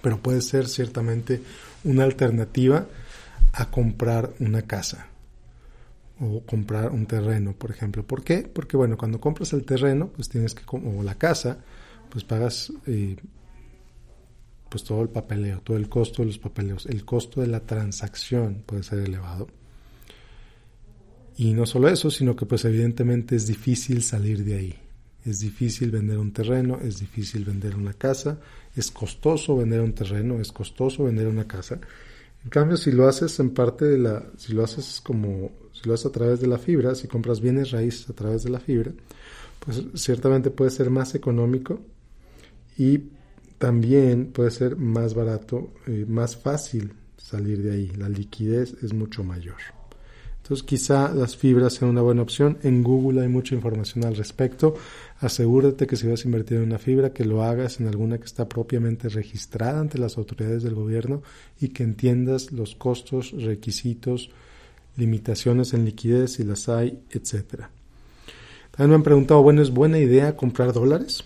pero 0.01 0.17
puede 0.21 0.41
ser 0.41 0.67
ciertamente 0.67 1.41
una 1.83 2.03
alternativa 2.03 2.87
a 3.53 3.71
comprar 3.71 4.33
una 4.39 4.61
casa 4.61 5.07
o 6.19 6.41
comprar 6.41 6.91
un 6.91 7.05
terreno, 7.05 7.53
por 7.53 7.71
ejemplo. 7.71 8.05
¿Por 8.05 8.23
qué? 8.23 8.39
Porque, 8.39 8.77
bueno, 8.77 8.97
cuando 8.97 9.19
compras 9.19 9.53
el 9.53 9.65
terreno, 9.65 10.07
pues 10.07 10.29
tienes 10.29 10.55
que, 10.55 10.63
o 10.69 11.03
la 11.03 11.15
casa, 11.15 11.59
pues 12.09 12.23
pagas 12.23 12.71
eh, 12.87 13.15
pues 14.69 14.83
todo 14.83 15.01
el 15.01 15.09
papeleo, 15.09 15.61
todo 15.61 15.77
el 15.77 15.89
costo 15.89 16.21
de 16.21 16.27
los 16.27 16.39
papeleos. 16.39 16.85
El 16.87 17.05
costo 17.05 17.41
de 17.41 17.47
la 17.47 17.61
transacción 17.61 18.63
puede 18.65 18.83
ser 18.83 18.99
elevado. 18.99 19.47
Y 21.37 21.53
no 21.53 21.65
solo 21.67 21.87
eso, 21.87 22.09
sino 22.09 22.35
que 22.35 22.47
pues 22.47 22.65
evidentemente 22.65 23.35
es 23.35 23.45
difícil 23.45 24.01
salir 24.01 24.43
de 24.43 24.55
ahí. 24.55 24.75
Es 25.27 25.39
difícil 25.39 25.91
vender 25.91 26.17
un 26.17 26.31
terreno, 26.31 26.79
es 26.81 26.99
difícil 26.99 27.43
vender 27.43 27.75
una 27.75 27.91
casa, 27.91 28.39
es 28.73 28.91
costoso 28.91 29.57
vender 29.57 29.81
un 29.81 29.93
terreno, 29.93 30.39
es 30.39 30.53
costoso 30.53 31.03
vender 31.03 31.27
una 31.27 31.45
casa. 31.45 31.79
En 32.45 32.49
cambio, 32.49 32.77
si 32.77 32.93
lo 32.93 33.09
haces 33.09 33.37
en 33.41 33.49
parte 33.49 33.83
de 33.83 33.97
la, 33.97 34.23
si 34.37 34.53
lo 34.53 34.63
haces 34.63 35.01
como, 35.03 35.51
si 35.73 35.85
lo 35.85 35.95
haces 35.95 36.05
a 36.05 36.11
través 36.13 36.39
de 36.39 36.47
la 36.47 36.57
fibra, 36.57 36.95
si 36.95 37.09
compras 37.09 37.41
bienes 37.41 37.71
raíces 37.71 38.09
a 38.09 38.13
través 38.13 38.43
de 38.43 38.51
la 38.51 38.61
fibra, 38.61 38.93
pues 39.59 39.83
ciertamente 39.95 40.49
puede 40.49 40.71
ser 40.71 40.89
más 40.89 41.13
económico 41.13 41.81
y 42.77 43.09
también 43.57 44.31
puede 44.31 44.51
ser 44.51 44.77
más 44.77 45.13
barato, 45.13 45.73
eh, 45.87 46.05
más 46.07 46.37
fácil 46.37 46.93
salir 47.17 47.61
de 47.61 47.73
ahí. 47.73 47.91
La 47.97 48.07
liquidez 48.07 48.75
es 48.81 48.93
mucho 48.93 49.25
mayor. 49.25 49.76
Entonces 50.41 50.65
quizá 50.65 51.13
las 51.13 51.35
fibras 51.35 51.73
sean 51.73 51.91
una 51.91 52.01
buena 52.01 52.21
opción. 52.21 52.57
En 52.63 52.81
Google 52.81 53.21
hay 53.21 53.27
mucha 53.27 53.53
información 53.53 54.05
al 54.05 54.15
respecto. 54.15 54.75
Asegúrate 55.19 55.87
que 55.87 55.97
si 55.97 56.07
vas 56.07 56.23
a 56.23 56.27
invertir 56.27 56.57
en 56.57 56.63
una 56.63 56.77
fibra, 56.77 57.11
que 57.11 57.25
lo 57.25 57.43
hagas 57.43 57.79
en 57.79 57.87
alguna 57.87 58.17
que 58.17 58.25
está 58.25 58.47
propiamente 58.47 59.09
registrada 59.09 59.79
ante 59.79 59.97
las 59.97 60.17
autoridades 60.17 60.63
del 60.63 60.75
gobierno 60.75 61.21
y 61.59 61.69
que 61.69 61.83
entiendas 61.83 62.51
los 62.53 62.75
costos, 62.75 63.31
requisitos, 63.31 64.29
limitaciones 64.95 65.73
en 65.73 65.85
liquidez 65.85 66.33
si 66.33 66.43
las 66.43 66.69
hay, 66.69 66.99
etcétera. 67.11 67.69
También 68.71 68.89
me 68.91 68.95
han 68.95 69.03
preguntado, 69.03 69.41
bueno, 69.41 69.61
¿es 69.61 69.71
buena 69.71 69.99
idea 69.99 70.37
comprar 70.37 70.71
dólares? 70.71 71.23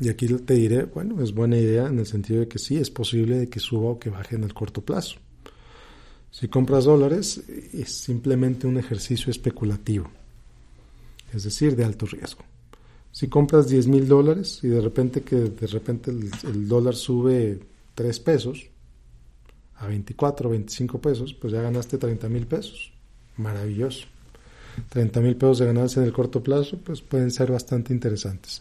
Y 0.00 0.08
aquí 0.08 0.26
te 0.26 0.54
diré, 0.54 0.84
bueno, 0.84 1.22
es 1.22 1.32
buena 1.32 1.56
idea 1.56 1.86
en 1.86 1.98
el 1.98 2.06
sentido 2.06 2.40
de 2.40 2.48
que 2.48 2.58
sí, 2.58 2.76
es 2.78 2.90
posible 2.90 3.38
de 3.38 3.48
que 3.48 3.60
suba 3.60 3.90
o 3.90 3.98
que 3.98 4.10
baje 4.10 4.36
en 4.36 4.44
el 4.44 4.52
corto 4.52 4.80
plazo. 4.80 5.16
Si 6.34 6.48
compras 6.48 6.84
dólares, 6.84 7.44
es 7.72 7.92
simplemente 7.92 8.66
un 8.66 8.76
ejercicio 8.76 9.30
especulativo, 9.30 10.10
es 11.32 11.44
decir, 11.44 11.76
de 11.76 11.84
alto 11.84 12.06
riesgo. 12.06 12.42
Si 13.12 13.28
compras 13.28 13.68
10 13.68 13.86
mil 13.86 14.08
dólares 14.08 14.58
y 14.64 14.66
de 14.66 14.80
repente 14.80 15.22
que 15.22 15.36
de 15.36 15.66
repente 15.68 16.10
el, 16.10 16.66
dólar 16.66 16.96
sube 16.96 17.60
3 17.94 18.18
pesos 18.18 18.66
a 19.76 19.86
24 19.86 20.48
o 20.48 20.50
25 20.50 21.00
pesos, 21.00 21.34
pues 21.34 21.52
ya 21.52 21.62
ganaste 21.62 21.98
30 21.98 22.28
mil 22.28 22.48
pesos. 22.48 22.92
Maravilloso. 23.36 24.06
30 24.88 25.20
mil 25.20 25.36
pesos 25.36 25.60
de 25.60 25.66
ganancia 25.66 26.00
en 26.00 26.06
el 26.06 26.12
corto 26.12 26.42
plazo, 26.42 26.78
pues 26.78 27.00
pueden 27.00 27.30
ser 27.30 27.52
bastante 27.52 27.92
interesantes. 27.92 28.60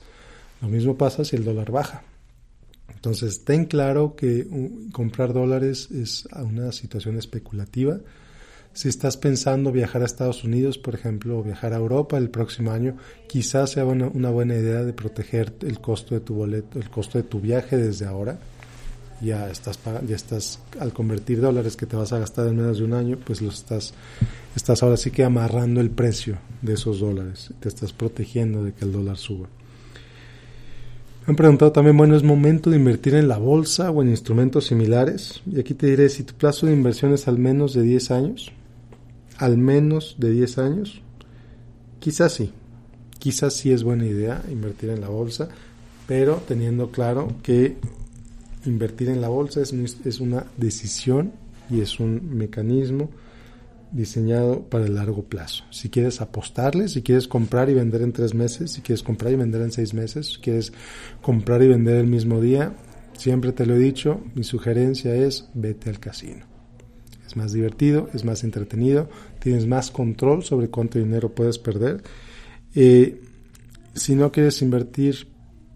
Lo 0.61 0.67
mismo 0.67 0.95
pasa 0.95 1.25
si 1.25 1.37
el 1.37 1.43
dólar 1.43 1.71
baja. 1.71 2.03
Entonces, 2.89 3.43
ten 3.43 3.65
claro 3.65 4.15
que 4.15 4.47
comprar 4.91 5.33
dólares 5.33 5.89
es 5.91 6.27
una 6.33 6.71
situación 6.71 7.17
especulativa. 7.17 7.99
Si 8.73 8.89
estás 8.89 9.17
pensando 9.17 9.71
viajar 9.71 10.01
a 10.01 10.05
Estados 10.05 10.43
Unidos, 10.43 10.79
por 10.79 10.95
ejemplo, 10.95 11.37
o 11.37 11.43
viajar 11.43 11.73
a 11.73 11.77
Europa 11.77 12.17
el 12.17 12.29
próximo 12.29 12.71
año, 12.71 12.97
quizás 13.27 13.71
sea 13.71 13.85
una, 13.85 14.29
buena 14.29 14.55
idea 14.55 14.83
de 14.83 14.93
proteger 14.93 15.53
el 15.61 15.79
costo 15.79 16.15
de 16.15 16.21
tu 16.21 16.33
boleto, 16.33 16.79
el 16.79 16.89
costo 16.89 17.19
de 17.19 17.23
tu 17.23 17.39
viaje 17.39 17.77
desde 17.77 18.05
ahora. 18.05 18.39
Ya 19.21 19.49
estás, 19.49 19.79
ya 20.07 20.15
estás 20.15 20.59
al 20.79 20.91
convertir 20.91 21.39
dólares 21.39 21.77
que 21.77 21.85
te 21.85 21.95
vas 21.95 22.11
a 22.13 22.19
gastar 22.19 22.47
en 22.47 22.57
menos 22.57 22.79
de 22.79 22.83
un 22.83 22.93
año, 22.93 23.19
pues 23.23 23.41
los 23.41 23.55
estás, 23.59 23.93
estás 24.55 24.81
ahora 24.81 24.97
sí 24.97 25.11
que 25.11 25.23
amarrando 25.23 25.79
el 25.79 25.91
precio 25.91 26.39
de 26.61 26.73
esos 26.73 26.99
dólares. 26.99 27.53
Te 27.59 27.69
estás 27.69 27.93
protegiendo 27.93 28.63
de 28.63 28.73
que 28.73 28.85
el 28.85 28.91
dólar 28.91 29.17
suba. 29.17 29.49
Han 31.25 31.37
preguntado 31.37 31.71
también, 31.71 31.95
bueno, 31.95 32.17
¿es 32.17 32.23
momento 32.23 32.69
de 32.69 32.75
invertir 32.75 33.15
en 33.15 33.29
la 33.29 33.37
bolsa 33.37 33.91
o 33.91 34.01
en 34.01 34.09
instrumentos 34.09 34.65
similares? 34.65 35.41
Y 35.45 35.57
aquí 35.57 35.73
te 35.73 35.87
diré, 35.87 36.09
si 36.09 36.23
tu 36.23 36.33
plazo 36.33 36.65
de 36.65 36.73
inversión 36.73 37.13
es 37.13 37.29
al 37.29 37.39
menos 37.39 37.73
de 37.73 37.81
10 37.81 38.11
años, 38.11 38.51
al 39.37 39.57
menos 39.57 40.17
de 40.19 40.31
10 40.31 40.57
años, 40.57 41.01
quizás 41.99 42.33
sí, 42.33 42.51
quizás 43.19 43.53
sí 43.53 43.71
es 43.71 43.83
buena 43.83 44.05
idea 44.05 44.43
invertir 44.51 44.89
en 44.89 44.99
la 44.99 45.07
bolsa, 45.07 45.47
pero 46.07 46.43
teniendo 46.45 46.91
claro 46.91 47.29
que 47.41 47.77
invertir 48.65 49.07
en 49.07 49.21
la 49.21 49.29
bolsa 49.29 49.61
es, 49.61 49.73
es 50.03 50.19
una 50.19 50.45
decisión 50.57 51.31
y 51.69 51.79
es 51.79 52.01
un 52.01 52.35
mecanismo 52.35 53.09
diseñado 53.93 54.67
para 54.69 54.85
el 54.85 54.95
largo 54.95 55.23
plazo. 55.23 55.63
Si 55.69 55.89
quieres 55.89 56.19
apostarle, 56.19 56.87
si 56.87 57.03
quieres 57.03 57.27
comprar 57.27 57.69
y 57.69 57.75
vender 57.75 58.01
en 58.01 58.11
tres 58.11 58.33
meses, 58.33 58.71
si 58.71 58.81
quieres 58.81 59.03
comprar 59.03 59.31
y 59.31 59.35
vender 59.35 59.61
en 59.61 59.71
seis 59.71 59.93
meses, 59.93 60.33
si 60.33 60.41
quieres 60.41 60.73
comprar 61.21 61.61
y 61.61 61.67
vender 61.67 61.97
el 61.97 62.07
mismo 62.07 62.41
día, 62.41 62.75
siempre 63.15 63.51
te 63.51 63.65
lo 63.65 63.75
he 63.75 63.79
dicho, 63.79 64.21
mi 64.33 64.43
sugerencia 64.43 65.15
es 65.15 65.47
vete 65.53 65.89
al 65.89 65.99
casino. 65.99 66.45
Es 67.25 67.37
más 67.37 67.53
divertido, 67.53 68.09
es 68.13 68.25
más 68.25 68.43
entretenido, 68.43 69.09
tienes 69.39 69.67
más 69.67 69.91
control 69.91 70.43
sobre 70.43 70.69
cuánto 70.69 70.99
dinero 70.99 71.33
puedes 71.33 71.59
perder. 71.59 72.03
Eh, 72.75 73.21
si 73.93 74.15
no 74.15 74.31
quieres 74.31 74.61
invertir 74.61 75.27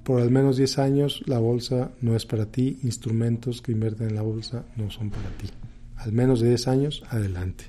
por 0.03 0.21
al 0.21 0.31
menos 0.31 0.57
10 0.57 0.79
años, 0.79 1.21
la 1.25 1.37
bolsa 1.37 1.91
no 2.01 2.15
es 2.15 2.25
para 2.25 2.45
ti, 2.45 2.79
instrumentos 2.83 3.61
que 3.61 3.73
invierten 3.73 4.09
en 4.09 4.15
la 4.15 4.21
bolsa 4.21 4.65
no 4.75 4.89
son 4.89 5.09
para 5.09 5.29
ti. 5.31 5.49
Al 5.97 6.13
menos 6.13 6.39
de 6.39 6.49
10 6.49 6.67
años, 6.67 7.03
adelante. 7.09 7.65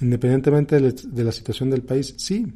Independientemente 0.00 0.80
de 0.80 1.24
la 1.24 1.32
situación 1.32 1.70
del 1.70 1.82
país, 1.82 2.14
sí, 2.16 2.46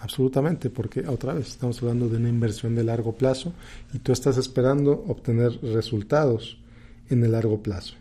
absolutamente, 0.00 0.70
porque 0.70 1.06
otra 1.06 1.34
vez 1.34 1.48
estamos 1.48 1.80
hablando 1.82 2.08
de 2.08 2.16
una 2.16 2.28
inversión 2.28 2.74
de 2.74 2.84
largo 2.84 3.16
plazo 3.16 3.52
y 3.92 3.98
tú 3.98 4.12
estás 4.12 4.36
esperando 4.36 5.04
obtener 5.08 5.58
resultados 5.62 6.58
en 7.08 7.24
el 7.24 7.32
largo 7.32 7.62
plazo. 7.62 7.94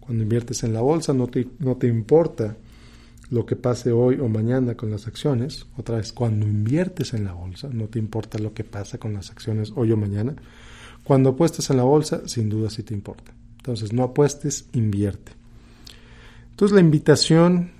Cuando 0.00 0.22
inviertes 0.22 0.64
en 0.64 0.72
la 0.72 0.80
bolsa 0.80 1.12
no 1.12 1.26
te, 1.26 1.48
no 1.58 1.76
te 1.76 1.86
importa 1.86 2.56
lo 3.30 3.44
que 3.44 3.56
pase 3.56 3.92
hoy 3.92 4.18
o 4.20 4.28
mañana 4.28 4.74
con 4.74 4.90
las 4.90 5.06
acciones. 5.06 5.66
Otra 5.76 5.96
vez, 5.96 6.12
cuando 6.12 6.46
inviertes 6.46 7.12
en 7.12 7.24
la 7.24 7.32
bolsa 7.32 7.68
no 7.70 7.88
te 7.88 7.98
importa 7.98 8.38
lo 8.38 8.54
que 8.54 8.64
pasa 8.64 8.98
con 8.98 9.12
las 9.12 9.30
acciones 9.30 9.72
hoy 9.76 9.92
o 9.92 9.96
mañana. 9.96 10.34
Cuando 11.04 11.30
apuestas 11.30 11.68
en 11.70 11.76
la 11.76 11.82
bolsa, 11.82 12.26
sin 12.26 12.48
duda 12.48 12.70
sí 12.70 12.82
te 12.82 12.94
importa. 12.94 13.32
Entonces, 13.58 13.92
no 13.92 14.02
apuestes, 14.02 14.66
invierte. 14.72 15.32
Entonces, 16.50 16.74
la 16.74 16.80
invitación 16.80 17.70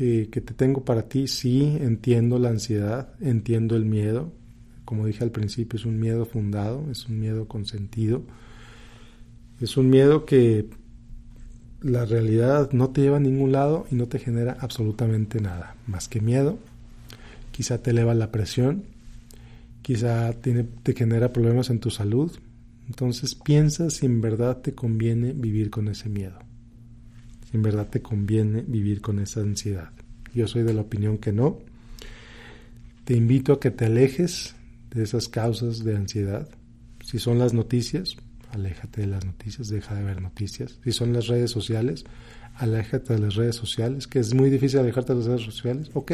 eh, 0.00 0.30
que 0.32 0.40
te 0.40 0.54
tengo 0.54 0.82
para 0.82 1.02
ti, 1.02 1.28
sí, 1.28 1.76
entiendo 1.78 2.38
la 2.38 2.48
ansiedad, 2.48 3.12
entiendo 3.20 3.76
el 3.76 3.84
miedo. 3.84 4.32
Como 4.86 5.06
dije 5.06 5.22
al 5.22 5.30
principio, 5.30 5.78
es 5.78 5.84
un 5.84 6.00
miedo 6.00 6.24
fundado, 6.24 6.90
es 6.90 7.06
un 7.06 7.20
miedo 7.20 7.46
con 7.46 7.66
sentido. 7.66 8.22
Es 9.60 9.76
un 9.76 9.90
miedo 9.90 10.24
que 10.24 10.70
la 11.82 12.06
realidad 12.06 12.72
no 12.72 12.88
te 12.90 13.02
lleva 13.02 13.18
a 13.18 13.20
ningún 13.20 13.52
lado 13.52 13.86
y 13.90 13.94
no 13.94 14.08
te 14.08 14.18
genera 14.18 14.56
absolutamente 14.60 15.38
nada, 15.40 15.76
más 15.86 16.08
que 16.08 16.22
miedo. 16.22 16.58
Quizá 17.52 17.82
te 17.82 17.90
eleva 17.90 18.14
la 18.14 18.32
presión, 18.32 18.84
quizá 19.82 20.32
te 20.32 20.94
genera 20.94 21.30
problemas 21.30 21.68
en 21.68 21.78
tu 21.78 21.90
salud. 21.90 22.32
Entonces 22.88 23.34
piensa 23.34 23.90
si 23.90 24.06
en 24.06 24.22
verdad 24.22 24.62
te 24.62 24.74
conviene 24.74 25.34
vivir 25.34 25.68
con 25.68 25.88
ese 25.88 26.08
miedo 26.08 26.49
en 27.52 27.62
verdad 27.62 27.88
te 27.88 28.00
conviene 28.02 28.62
vivir 28.66 29.00
con 29.00 29.18
esa 29.18 29.40
ansiedad. 29.40 29.90
Yo 30.34 30.46
soy 30.46 30.62
de 30.62 30.74
la 30.74 30.82
opinión 30.82 31.18
que 31.18 31.32
no. 31.32 31.58
Te 33.04 33.16
invito 33.16 33.52
a 33.52 33.60
que 33.60 33.70
te 33.70 33.86
alejes 33.86 34.54
de 34.90 35.02
esas 35.02 35.28
causas 35.28 35.84
de 35.84 35.96
ansiedad. 35.96 36.48
Si 37.04 37.18
son 37.18 37.38
las 37.38 37.52
noticias, 37.52 38.16
aléjate 38.52 39.02
de 39.02 39.06
las 39.08 39.24
noticias, 39.24 39.68
deja 39.68 39.94
de 39.94 40.04
ver 40.04 40.22
noticias. 40.22 40.78
Si 40.84 40.92
son 40.92 41.12
las 41.12 41.26
redes 41.26 41.50
sociales, 41.50 42.04
aléjate 42.56 43.14
de 43.14 43.20
las 43.20 43.34
redes 43.34 43.56
sociales, 43.56 44.06
que 44.06 44.20
es 44.20 44.34
muy 44.34 44.50
difícil 44.50 44.80
alejarte 44.80 45.12
de 45.12 45.18
las 45.18 45.28
redes 45.28 45.42
sociales. 45.42 45.90
Ok, 45.94 46.12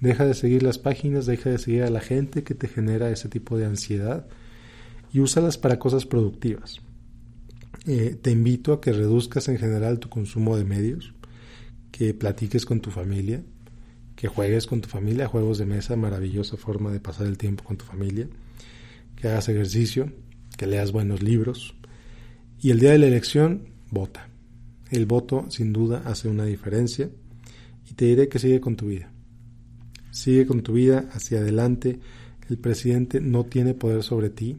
deja 0.00 0.26
de 0.26 0.34
seguir 0.34 0.62
las 0.62 0.78
páginas, 0.78 1.26
deja 1.26 1.50
de 1.50 1.58
seguir 1.58 1.82
a 1.84 1.90
la 1.90 2.00
gente 2.00 2.42
que 2.42 2.54
te 2.54 2.68
genera 2.68 3.10
ese 3.10 3.28
tipo 3.28 3.56
de 3.56 3.66
ansiedad 3.66 4.26
y 5.12 5.20
úsalas 5.20 5.58
para 5.58 5.78
cosas 5.78 6.06
productivas. 6.06 6.80
Eh, 7.86 8.18
te 8.20 8.30
invito 8.30 8.72
a 8.72 8.80
que 8.80 8.92
reduzcas 8.92 9.48
en 9.48 9.58
general 9.58 9.98
tu 9.98 10.08
consumo 10.08 10.56
de 10.56 10.64
medios, 10.64 11.14
que 11.90 12.14
platiques 12.14 12.66
con 12.66 12.80
tu 12.80 12.90
familia, 12.90 13.42
que 14.16 14.28
juegues 14.28 14.66
con 14.66 14.80
tu 14.80 14.88
familia, 14.88 15.28
juegos 15.28 15.58
de 15.58 15.66
mesa, 15.66 15.96
maravillosa 15.96 16.56
forma 16.56 16.92
de 16.92 17.00
pasar 17.00 17.26
el 17.26 17.38
tiempo 17.38 17.64
con 17.64 17.76
tu 17.76 17.84
familia, 17.84 18.28
que 19.16 19.28
hagas 19.28 19.48
ejercicio, 19.48 20.12
que 20.56 20.66
leas 20.66 20.92
buenos 20.92 21.22
libros 21.22 21.74
y 22.60 22.70
el 22.70 22.80
día 22.80 22.90
de 22.90 22.98
la 22.98 23.06
elección 23.06 23.62
vota. 23.90 24.28
El 24.90 25.06
voto 25.06 25.46
sin 25.48 25.72
duda 25.72 26.02
hace 26.04 26.28
una 26.28 26.44
diferencia 26.44 27.08
y 27.90 27.94
te 27.94 28.04
diré 28.04 28.28
que 28.28 28.38
sigue 28.38 28.60
con 28.60 28.76
tu 28.76 28.88
vida. 28.88 29.10
Sigue 30.10 30.46
con 30.46 30.62
tu 30.62 30.74
vida 30.74 31.08
hacia 31.12 31.38
adelante. 31.38 31.98
El 32.48 32.58
presidente 32.58 33.20
no 33.20 33.44
tiene 33.44 33.72
poder 33.72 34.02
sobre 34.02 34.28
ti, 34.28 34.58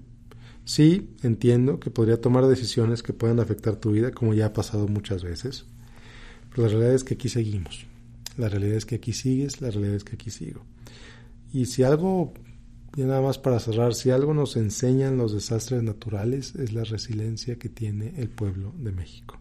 Sí, 0.64 1.10
entiendo 1.24 1.80
que 1.80 1.90
podría 1.90 2.22
tomar 2.22 2.46
decisiones 2.46 3.02
que 3.04 3.14
puedan 3.14 3.40
afectar 3.40 3.78
tu 3.78 3.92
vida, 3.92 4.12
como 4.12 4.34
ya 4.34 4.48
ha 4.48 4.54
pasado 4.54 4.88
muchas 4.88 5.24
veces, 5.24 5.66
pero 6.50 6.64
la 6.64 6.70
realidad 6.70 6.94
es 6.94 7.04
que 7.04 7.16
aquí 7.16 7.30
seguimos. 7.30 7.86
La 8.38 8.48
realidad 8.48 8.76
es 8.76 8.86
que 8.86 8.96
aquí 8.96 9.14
sigues, 9.14 9.62
la 9.62 9.72
realidad 9.72 9.96
es 9.96 10.04
que 10.04 10.16
aquí 10.16 10.30
sigo. 10.30 10.64
Y 11.52 11.66
si 11.66 11.84
algo, 11.84 12.34
ya 12.96 13.06
nada 13.06 13.22
más 13.22 13.38
para 13.38 13.60
cerrar, 13.60 13.94
si 13.94 14.12
algo 14.12 14.34
nos 14.34 14.56
enseñan 14.56 15.18
los 15.18 15.34
desastres 15.34 15.84
naturales 15.84 16.56
es 16.56 16.74
la 16.74 16.84
resiliencia 16.84 17.58
que 17.58 17.70
tiene 17.70 18.14
el 18.18 18.30
pueblo 18.30 18.74
de 18.78 18.92
México. 18.92 19.40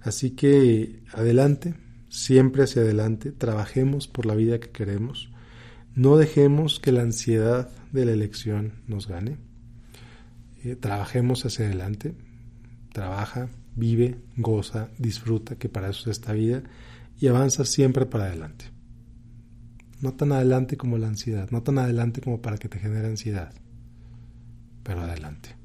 Así 0.00 0.30
que 0.30 1.02
adelante, 1.12 1.74
siempre 2.08 2.62
hacia 2.62 2.82
adelante, 2.82 3.32
trabajemos 3.32 4.06
por 4.06 4.24
la 4.24 4.36
vida 4.36 4.60
que 4.60 4.70
queremos, 4.70 5.30
no 5.94 6.16
dejemos 6.16 6.78
que 6.78 6.92
la 6.92 7.02
ansiedad 7.02 7.70
de 7.92 8.04
la 8.04 8.12
elección 8.12 8.74
nos 8.86 9.08
gane 9.08 9.38
trabajemos 10.80 11.44
hacia 11.44 11.66
adelante, 11.66 12.14
trabaja, 12.92 13.48
vive, 13.74 14.16
goza, 14.36 14.88
disfruta, 14.98 15.56
que 15.56 15.68
para 15.68 15.90
eso 15.90 16.10
es 16.10 16.18
esta 16.18 16.32
vida, 16.32 16.62
y 17.18 17.28
avanza 17.28 17.64
siempre 17.64 18.06
para 18.06 18.24
adelante. 18.24 18.66
No 20.00 20.14
tan 20.14 20.32
adelante 20.32 20.76
como 20.76 20.98
la 20.98 21.08
ansiedad, 21.08 21.50
no 21.50 21.62
tan 21.62 21.78
adelante 21.78 22.20
como 22.20 22.42
para 22.42 22.58
que 22.58 22.68
te 22.68 22.78
genere 22.78 23.08
ansiedad, 23.08 23.52
pero 24.82 25.00
adelante. 25.00 25.56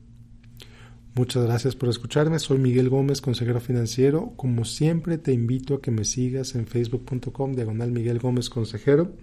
Muchas 1.13 1.43
gracias 1.43 1.75
por 1.75 1.89
escucharme. 1.89 2.39
Soy 2.39 2.58
Miguel 2.58 2.88
Gómez, 2.88 3.19
consejero 3.19 3.60
financiero. 3.60 4.34
Como 4.38 4.63
siempre, 4.63 5.17
te 5.17 5.34
invito 5.34 5.75
a 5.75 5.82
que 5.82 5.91
me 5.91 6.06
sigas 6.06 6.56
en 6.56 6.67
facebook.com, 6.67 7.54
diagonal 7.54 7.91
Miguel 7.91 8.19
Gómez, 8.19 8.49
consejero. 8.49 9.13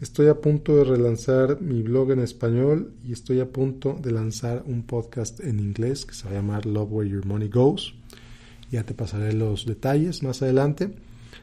Estoy 0.00 0.26
a 0.26 0.40
punto 0.40 0.76
de 0.76 0.84
relanzar 0.84 1.60
mi 1.60 1.80
blog 1.82 2.10
en 2.10 2.18
español 2.18 2.92
y 3.04 3.12
estoy 3.12 3.38
a 3.38 3.50
punto 3.50 3.96
de 4.02 4.10
lanzar 4.10 4.64
un 4.66 4.82
podcast 4.82 5.38
en 5.38 5.60
inglés 5.60 6.04
que 6.04 6.14
se 6.14 6.24
va 6.24 6.32
a 6.32 6.34
llamar 6.34 6.66
Love 6.66 6.90
Where 6.90 7.08
Your 7.10 7.24
Money 7.24 7.48
Goes. 7.48 7.94
Ya 8.72 8.82
te 8.82 8.92
pasaré 8.92 9.32
los 9.32 9.66
detalles 9.66 10.24
más 10.24 10.42
adelante. 10.42 10.90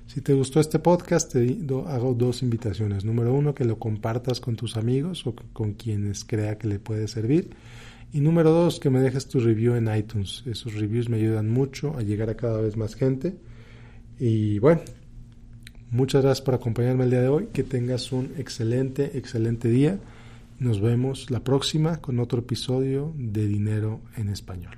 Si 0.06 0.20
te 0.20 0.34
gustó 0.34 0.60
este 0.60 0.80
podcast, 0.80 1.32
te 1.32 1.66
hago 1.88 2.14
dos 2.14 2.44
invitaciones. 2.44 3.06
Número 3.06 3.34
uno, 3.34 3.56
que 3.56 3.64
lo 3.64 3.80
compartas 3.80 4.42
con 4.42 4.58
tus 4.58 4.76
amigos 4.76 5.26
o 5.26 5.34
con 5.54 5.74
quienes 5.74 6.26
crea 6.26 6.58
que 6.58 6.68
le 6.68 6.80
puede 6.80 7.08
servir. 7.08 7.52
Y 8.12 8.20
número 8.20 8.52
dos, 8.52 8.82
que 8.82 8.90
me 8.90 9.00
dejes 9.00 9.30
tu 9.30 9.40
review 9.40 9.76
en 9.76 9.96
iTunes. 9.96 10.44
Esos 10.46 10.74
reviews 10.74 11.08
me 11.08 11.18
ayudan 11.18 11.50
mucho 11.50 11.96
a 11.98 12.02
llegar 12.02 12.30
a 12.30 12.36
cada 12.36 12.60
vez 12.60 12.76
más 12.76 12.96
gente. 12.96 13.34
Y 14.20 14.60
bueno, 14.60 14.82
muchas 15.92 16.24
gracias 16.24 16.44
por 16.44 16.56
acompañarme 16.56 17.04
el 17.04 17.12
día 17.12 17.22
de 17.22 17.28
hoy. 17.28 17.48
Que 17.54 17.64
tengas 17.64 18.12
un 18.12 18.34
excelente, 18.38 19.18
excelente 19.18 19.68
día. 19.68 20.00
Nos 20.60 20.82
vemos 20.82 21.30
la 21.32 21.42
próxima 21.42 22.02
con 22.02 22.20
otro 22.20 22.40
episodio 22.40 23.14
de 23.16 23.48
Dinero 23.48 24.02
en 24.18 24.30
Español. 24.30 24.78